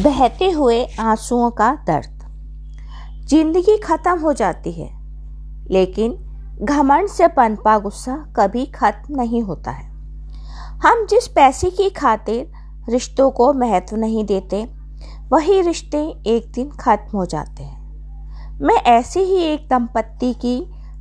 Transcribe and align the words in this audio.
बहते 0.00 0.50
हुए 0.50 0.84
आंसुओं 1.00 1.50
का 1.50 1.70
दर्द। 1.86 3.26
ज़िंदगी 3.28 3.76
खत्म 3.78 4.18
हो 4.18 4.32
जाती 4.32 4.72
है, 4.72 4.88
लेकिन 5.70 6.12
घमंड 6.62 7.08
से 7.08 7.28
पनपा 7.28 7.78
गुस्सा 7.78 8.14
कभी 8.36 8.64
खत्म 8.66 9.16
नहीं 9.16 9.42
होता 9.42 9.70
है। 9.70 9.86
हम 10.80 11.04
जिस 11.06 11.26
पैसे 11.28 11.70
की 11.70 11.88
खातिर 11.90 12.90
रिश्तों 12.90 13.30
को 13.30 13.52
महत्व 13.54 13.96
नहीं 13.96 14.24
देते, 14.24 14.64
वही 15.32 15.60
रिश्ते 15.60 16.02
एक 16.26 16.50
दिन 16.52 16.70
खत्म 16.80 17.18
हो 17.18 17.24
जाते 17.26 17.62
हैं। 17.62 18.60
मैं 18.60 18.76
ऐसे 18.88 19.20
ही 19.20 19.36
एक 19.44 19.66
दंपत्ति 19.70 20.32
की 20.36 20.58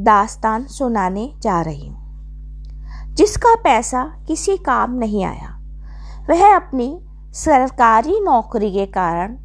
दास्तान 0.00 0.64
सुनाने 0.68 1.30
जा 1.42 1.60
रही 1.62 1.86
हूँ, 1.88 3.14
जिसका 3.14 3.54
पैसा 3.54 4.04
किसी 4.28 4.56
काम 4.62 4.94
नहीं 4.94 5.24
आया। 5.24 5.54
वह 6.30 6.54
अपनी 6.56 6.88
सरकारी 7.38 8.20
नौकरी 8.20 8.72
के 8.72 8.86
कारण 8.86 9.36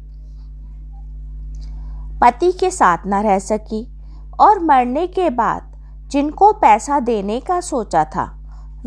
पति 2.20 2.52
के 2.52 2.70
साथ 2.70 2.98
न 3.06 3.14
रह 3.14 3.38
सकी 3.38 3.98
और 4.40 4.58
मरने 4.64 5.06
के 5.06 5.30
बाद 5.30 5.72
जिनको 6.08 6.52
पैसा 6.52 7.00
देने 7.00 7.40
का 7.40 7.60
सोचा 7.60 8.04
था, 8.04 8.24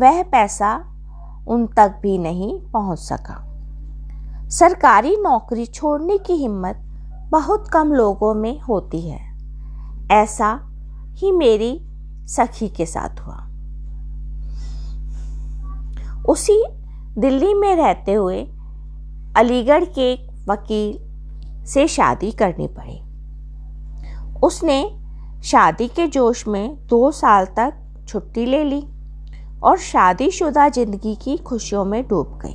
वह 0.00 0.22
पैसा 0.22 0.74
उन 1.48 1.66
तक 1.66 1.98
भी 2.02 2.18
नहीं 2.18 2.60
पहुँच 2.60 2.98
सका। 2.98 3.38
सरकारी 4.48 5.16
नौकरी 5.16 5.66
छोड़ने 5.66 6.18
की 6.18 6.32
हिम्मत 6.32 6.76
बहुत 7.30 7.68
कम 7.68 7.92
लोगों 7.92 8.34
में 8.34 8.60
होती 8.60 9.00
है। 9.08 9.20
ऐसा 10.12 10.60
ही 11.14 11.32
मेरी 11.32 11.80
सखी 12.26 12.68
के 12.68 12.86
साथ 12.86 13.20
हुआ। 13.20 13.44
उसी 16.24 16.64
दिल्ली 17.18 17.54
में 17.54 17.76
रहते 17.76 18.12
हुए 18.12 18.46
अलीगढ़ 19.38 19.84
के 19.98 20.12
वकील 20.48 21.66
से 21.66 21.86
शादी 21.88 22.30
करनी 22.32 22.66
पड़ी। 22.68 22.98
उसने 24.42 24.82
शादी 25.44 25.88
के 25.88 26.06
जोश 26.06 26.46
में 26.48 26.76
दो 26.86 27.10
साल 27.10 27.44
तक 27.56 27.72
छुट्टी 28.08 28.46
ले 28.46 28.62
ली 28.64 28.80
और 29.62 29.78
शादीशुदा 29.78 30.68
ज़िंदगी 30.68 31.14
की 31.14 31.36
खुशियों 31.36 31.84
में 31.84 32.02
डूब 32.08 32.38
गई। 32.44 32.54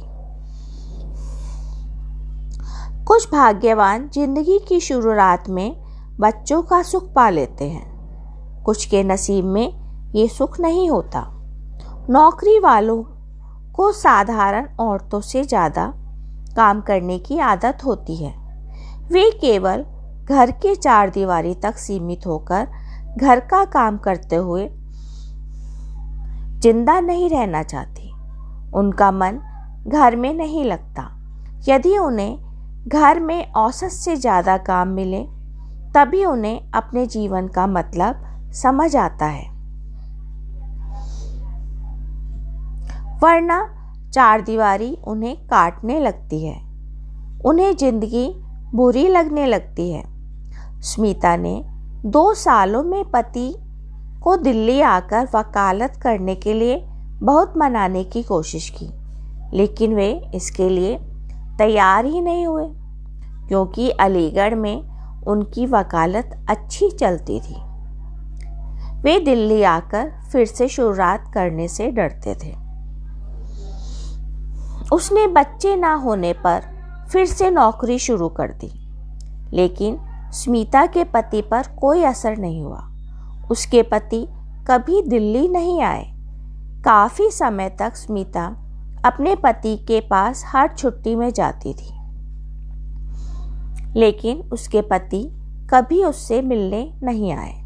कुछ 3.06 3.32
भाग्यवान 3.32 4.10
ज़िंदगी 4.10 4.60
की 4.60 4.80
शुरुआत 4.80 5.50
में 5.50 5.76
बच्चों 6.20 6.62
का 6.64 6.82
सुख 6.84 7.12
पा 7.14 7.30
लेते 7.30 7.70
हैं। 7.70 8.64
कुछ 8.64 8.86
के 8.86 9.04
नसीब 9.04 9.46
में 9.46 10.12
ये 10.16 10.28
सुख 10.28 10.60
नहीं 10.60 10.90
होता। 10.90 11.26
नौकरी 12.10 12.60
वालों 12.60 13.02
को 13.76 13.92
साधारण 13.92 14.68
औरतों 14.80 15.22
से 15.22 15.44
ज़्यादा 15.44 15.92
काम 16.56 16.82
करने 16.82 17.18
की 17.20 17.40
आदत 17.40 17.84
होती 17.86 18.16
है। 18.16 18.32
वे 19.12 19.30
केवल 19.32 19.84
घर 20.26 20.52
के 20.52 20.76
चार 20.76 21.10
दीवारी 21.10 21.54
तक 21.56 21.78
सीमित 21.78 22.26
होकर 22.28 22.68
घर 23.18 23.40
का 23.40 23.64
काम 23.66 23.98
करते 23.98 24.36
हुए 24.36 24.68
ज़िंदा 26.62 27.00
नहीं 27.00 27.30
रहना 27.30 27.64
चाहती। 27.64 28.12
उनका 28.76 29.12
मन 29.12 29.40
घर 29.88 30.16
में 30.16 30.34
नहीं 30.34 30.64
लगता। 30.66 31.10
यदि 31.68 31.98
उन्हें 31.98 32.38
घर 32.88 33.20
में 33.20 33.52
औसत 33.54 33.90
से 33.90 34.16
ज़्यादा 34.16 34.58
काम 34.58 34.88
मिले, 34.88 35.24
तभी 35.96 36.24
उन्हें 36.26 36.72
अपने 36.72 37.06
जीवन 37.06 37.48
का 37.48 37.68
मतलब 37.68 38.24
समझ 38.54 38.96
आता 38.96 39.26
है। 39.26 39.52
वरना 43.24 43.60
चार 44.14 44.42
दीवारी 44.42 44.98
उन्हें 45.08 45.36
काटने 45.48 46.00
लगती 46.00 46.44
है। 46.46 46.56
उन्हें 47.46 47.76
ज़िंदगी 47.76 48.28
बुरी 48.76 49.08
लगने 49.08 49.46
लगती 49.46 49.90
है। 49.92 50.04
स्मिता 50.84 51.36
ने 51.36 51.62
दो 52.06 52.34
सालों 52.34 52.84
में 52.84 53.04
पति 53.12 53.54
को 54.24 54.36
दिल्ली 54.38 54.80
आकर 54.82 55.28
वकालत 55.36 56.00
करने 56.04 56.36
के 56.36 56.54
लिए 56.54 56.78
बहुत 57.22 57.54
मनाने 57.58 58.04
की 58.04 58.24
कोशिश 58.24 58.70
की, 58.70 58.90
लेकिन 59.58 59.96
वे 59.96 60.10
इसके 60.36 60.70
लिए 60.70 60.98
तैयार 61.58 62.06
ही 62.06 62.22
नहीं 62.22 62.46
हुए, 62.48 62.66
क्योंकि 63.48 63.90
अलीगढ़ 63.92 64.56
में 64.56 65.24
उनकी 65.28 65.66
वकालत 65.66 66.46
अच्छी 66.50 66.90
चलती 66.92 67.40
थी। 67.40 67.62
वे 69.04 69.20
दिल्ली 69.20 69.62
आकर 69.64 70.12
फिर 70.32 70.46
से 70.46 70.68
शुरुआत 70.68 71.32
करने 71.34 71.68
से 71.68 71.92
डरते 71.92 72.36
थे। 72.36 72.63
उसने 74.94 75.28
बच्चे 75.28 75.76
ना 75.76 75.94
होने 75.94 76.34
पर 76.34 76.62
फिर 77.12 77.26
से 77.26 77.52
नौकरी 77.52 78.00
शुरू 78.00 78.30
कर 78.30 78.48
दी। 78.48 78.90
लेकिन 79.56 79.98
स्मिता 80.32 80.86
के 80.86 81.04
पति 81.04 81.42
पर 81.42 81.64
कोई 81.68 82.04
असर 82.04 82.38
नहीं 82.38 82.64
हुआ। 82.64 82.92
उसके 83.52 83.84
पति 83.84 84.28
कभी 84.68 85.02
दिल्ली 85.02 85.48
नहीं 85.48 85.82
आए। 85.82 86.14
काफ़ी 86.86 87.32
समय 87.32 87.70
तक 87.70 87.96
स्मिता 87.96 88.46
अपने 89.06 89.36
पति 89.36 89.78
के 89.78 90.00
पास 90.00 90.44
हर 90.48 90.68
छुट्टी 90.68 91.16
में 91.16 91.34
जाती 91.34 91.74
थी। 91.74 91.94
लेकिन 94.00 94.38
उसके 94.38 94.82
पति 94.82 95.30
कभी 95.70 96.04
उससे 96.04 96.42
मिलने 96.42 97.00
नहीं 97.04 97.34
आए। 97.34 97.64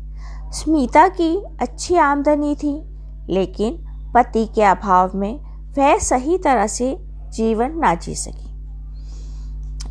स्मिता 0.51 1.07
की 1.07 1.43
अच्छी 1.61 1.95
आमदनी 1.95 2.55
थी, 2.55 2.83
लेकिन 3.29 3.73
पति 4.15 4.45
के 4.45 4.63
अभाव 4.63 5.11
में 5.15 5.39
वह 5.77 5.97
सही 5.97 6.37
तरह 6.37 6.67
से 6.67 7.06
जीवन 7.29 7.77
ना 7.79 7.93
जी 7.95 8.15
सकी। 8.15 8.45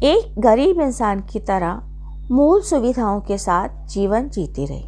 एक 0.07 0.35
गरीब 0.41 0.81
इंसान 0.81 1.21
की 1.23 1.41
तरह 1.41 1.83
मूल 2.31 2.61
सुविधाओं 2.63 3.21
के 3.21 3.39
साथ 3.39 3.87
जीवन 3.89 4.29
जीती 4.29 4.67
रही, 4.67 4.85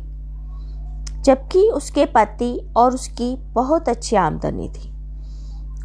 जबकि 1.22 1.68
उसके 1.70 2.04
पति 2.06 2.52
और 2.76 2.94
उसकी 2.94 3.34
बहुत 3.54 3.88
अच्छी 3.88 4.16
आमदनी 4.16 4.68
थी। 4.68 4.90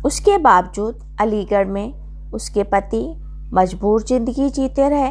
उसके 0.06 0.38
बावजूद 0.40 1.00
अलीगढ़ 1.22 1.68
में 1.68 2.32
उसके 2.34 2.64
पति 2.66 3.06
मजबूर 3.54 4.04
ज़िंदगी 4.04 4.50
जीते 4.50 4.90
रहे, 4.90 5.10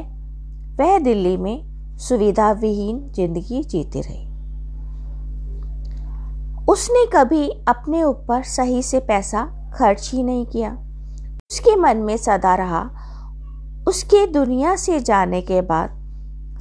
वह 0.78 0.98
दिल्ली 0.98 1.36
में 1.36 1.96
सुविधा 1.98 2.50
विहीन 2.52 2.98
ज़िंदगी 3.10 3.62
जीती 3.64 4.00
रही। 4.00 4.26
उसने 6.68 7.04
कभी 7.12 7.48
अपने 7.68 8.02
ऊपर 8.04 8.42
सही 8.46 8.82
से 8.82 9.00
पैसा 9.02 9.44
खर्च 9.74 10.10
ही 10.14 10.22
नहीं 10.22 10.46
किया। 10.46 10.70
उसके 11.52 11.76
मन 11.76 11.96
में 11.96 12.16
सदा 12.16 12.54
रहा। 12.54 12.90
उसके 13.88 14.26
दुनिया 14.26 14.76
से 14.76 15.00
जाने 15.00 15.42
के 15.42 15.60
बाद 15.60 15.90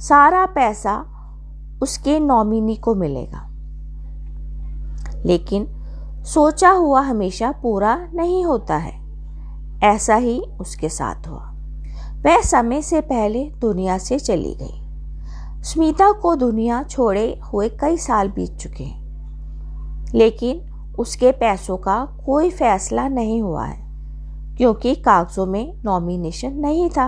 सारा 0.00 0.46
पैसा 0.46 1.04
उसके 1.82 2.20
नॉमिनी 2.20 2.76
को 2.76 2.94
मिलेगा। 2.94 3.48
लेकिन 5.26 5.66
सोचा 6.24 6.70
हुआ 6.70 7.00
हमेशा 7.00 7.52
पूरा 7.52 8.08
नहीं 8.14 8.44
होता 8.44 8.76
है। 8.76 9.02
ऐसा 9.82 10.14
ही 10.14 10.40
उसके 10.60 10.88
साथ 10.88 11.28
हुआ। 11.28 11.52
वह 12.22 12.40
समय 12.42 12.82
से 12.82 13.00
पहले 13.00 13.44
दुनिया 13.44 13.98
से 13.98 14.18
चली 14.18 14.54
गई। 14.62 14.86
स्मिता 15.62 16.12
को 16.12 16.34
दुनिया 16.34 16.82
छोड़े 16.82 17.40
हुए 17.52 17.68
कई 17.68 17.96
साल 17.96 18.28
बीत 18.28 18.56
चुके 18.56 18.84
हैं। 18.84 19.02
लेकिन 20.14 20.72
उसके 20.98 21.32
पैसों 21.32 21.76
का 21.76 22.04
कोई 22.26 22.50
फैसला 22.50 23.08
नहीं 23.08 23.42
हुआ 23.42 23.64
है। 23.64 23.81
क्योंकि 24.62 24.94
कागजों 24.94 25.44
में 25.46 25.72
नॉमिनेशन 25.84 26.52
नहीं 26.56 26.88
था। 26.90 27.06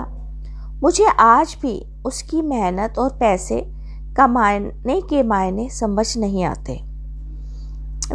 मुझे 0.83 1.05
आज 1.21 1.57
भी 1.63 1.75
उसकी 2.07 2.41
मेहनत 2.43 2.99
और 2.99 3.11
पैसे 3.11 3.61
कमाने 4.17 5.01
के 5.01 5.23
मायने 5.23 5.69
समझ 5.71 6.07
नहीं 6.19 6.45
आते। 6.45 6.75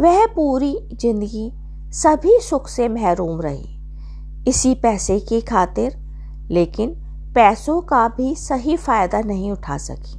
वह 0.00 0.26
पूरी 0.26 0.72
ज़िंदगी 0.92 1.50
सभी 1.94 2.38
सुख 2.40 2.68
से 2.68 2.88
महरूम 2.88 3.40
रही, 3.40 3.78
इसी 4.48 4.74
पैसे 4.74 5.18
की 5.20 5.40
खातिर, 5.42 5.96
लेकिन 6.50 6.94
पैसों 7.34 7.80
का 7.82 8.06
भी 8.08 8.34
सही 8.36 8.76
फ़ायदा 8.76 9.20
नहीं 9.22 9.50
उठा 9.52 9.78
सकी। 9.78 10.18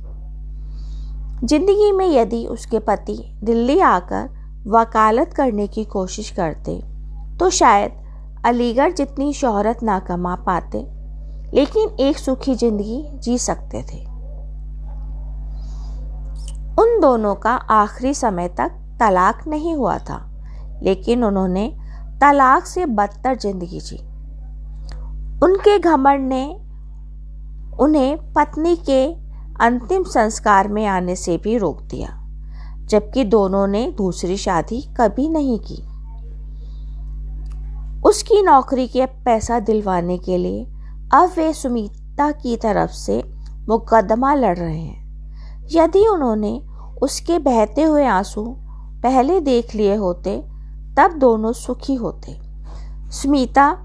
ज़िंदगी 1.47 1.91
में 1.91 2.07
यदि 2.07 2.45
उसके 2.47 2.79
पति 2.79 3.21
दिल्ली 3.43 3.79
आकर 3.85 4.29
वकालत 4.69 5.33
करने 5.33 5.67
की 5.67 5.85
कोशिश 5.85 6.31
करते 6.31 6.81
तो 7.39 7.49
शायद 7.51 8.00
अलीगढ़ 8.41 8.91
जितनी 8.91 9.33
शोहरत 9.33 9.83
ना 9.83 9.97
कमा 9.99 10.35
पाते, 10.37 10.79
लेकिन 11.53 11.89
एक 11.99 12.17
सुखी 12.17 12.55
ज़िंदगी 12.55 13.03
जी 13.15 13.37
सकते 13.37 13.81
थे। 13.83 13.99
उन 16.81 16.99
दोनों 17.01 17.33
का 17.35 17.51
आखिरी 17.51 18.13
समय 18.13 18.47
तक 18.49 18.71
तलाक 18.99 19.47
नहीं 19.47 19.75
हुआ 19.75 19.97
था, 19.99 20.19
लेकिन 20.83 21.23
उन्होंने 21.23 21.67
तलाक 22.21 22.65
से 22.65 22.85
बदतर 22.85 23.35
ज़िंदगी 23.37 23.79
जी। 23.79 23.97
उनके 25.43 25.77
घमंड 25.79 26.27
ने 26.29 26.45
उन्हें 27.79 28.33
पत्नी 28.33 28.75
के 28.89 29.05
अंतिम 29.61 30.03
संस्कार 30.05 30.67
में 30.67 30.85
आने 30.87 31.15
से 31.15 31.37
भी 31.37 31.57
रोक 31.57 31.81
दिया, 31.83 32.09
जबकि 32.85 33.23
दोनों 33.25 33.65
ने 33.67 33.85
दूसरी 33.97 34.37
शादी 34.37 34.81
कभी 34.97 35.29
नहीं 35.29 35.59
की। 35.59 35.83
उसकी 38.11 38.41
नौकरी 38.41 38.87
के 38.87 39.05
पैसा 39.05 39.59
दिलवाने 39.59 40.17
के 40.17 40.37
लिए 40.37 40.63
अब 41.13 41.33
वे 41.37 41.53
सुमित 41.53 41.91
की 42.21 42.57
तरफ़ 42.57 42.91
से 42.91 43.23
मुकदमा 43.69 44.33
लड़ 44.33 44.57
रहे 44.57 44.79
हैं। 44.79 45.67
यदि 45.71 46.07
उन्होंने 46.07 46.61
उसके 47.01 47.39
बहते 47.39 47.83
हुए 47.83 48.05
आँसू 48.05 48.55
पहले 49.03 49.39
देख 49.39 49.75
लिए 49.75 49.95
होते, 49.95 50.37
तब 50.97 51.17
दोनों 51.17 51.53
सुखी 51.53 51.95
होते। 51.95 52.37
स्मिता 53.11 53.77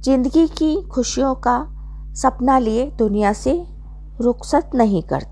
ज़िंदगी 0.00 0.46
की 0.48 0.82
खुशियों 0.82 1.34
का 1.34 1.66
सपना 2.14 2.58
लिए 2.58 2.90
दुनिया 2.90 3.32
से 3.32 3.66
रुखसत 4.20 4.70
नहीं 4.74 5.02
करती। 5.02 5.26